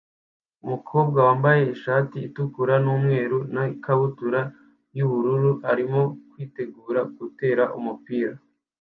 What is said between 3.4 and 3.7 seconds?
na